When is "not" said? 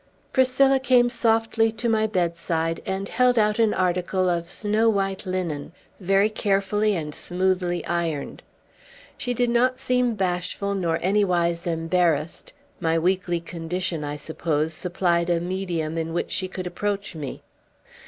9.51-9.77